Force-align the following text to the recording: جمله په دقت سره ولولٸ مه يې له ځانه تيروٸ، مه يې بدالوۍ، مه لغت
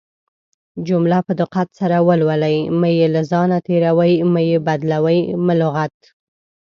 جمله 0.87 1.17
په 1.27 1.33
دقت 1.41 1.67
سره 1.79 1.97
ولولٸ 2.07 2.43
مه 2.79 2.89
يې 2.97 3.07
له 3.15 3.21
ځانه 3.31 3.57
تيروٸ، 3.67 4.17
مه 4.33 4.41
يې 4.49 4.57
بدالوۍ، 4.67 5.19
مه 5.45 5.53
لغت 5.61 5.97